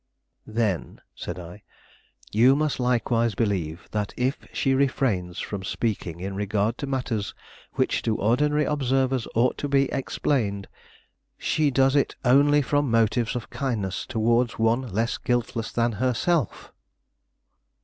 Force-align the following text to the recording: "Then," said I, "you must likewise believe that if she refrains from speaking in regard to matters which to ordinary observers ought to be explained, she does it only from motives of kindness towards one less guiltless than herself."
"Then," 0.47 0.99
said 1.13 1.37
I, 1.37 1.61
"you 2.31 2.55
must 2.55 2.79
likewise 2.79 3.35
believe 3.35 3.87
that 3.91 4.15
if 4.17 4.47
she 4.51 4.73
refrains 4.73 5.37
from 5.37 5.63
speaking 5.63 6.19
in 6.21 6.35
regard 6.35 6.79
to 6.79 6.87
matters 6.87 7.35
which 7.73 8.01
to 8.01 8.15
ordinary 8.17 8.65
observers 8.65 9.27
ought 9.35 9.59
to 9.59 9.67
be 9.67 9.91
explained, 9.91 10.67
she 11.37 11.69
does 11.69 11.95
it 11.95 12.15
only 12.25 12.63
from 12.63 12.89
motives 12.89 13.35
of 13.35 13.51
kindness 13.51 14.07
towards 14.07 14.57
one 14.57 14.91
less 14.91 15.19
guiltless 15.19 15.71
than 15.71 15.91
herself." 15.91 16.73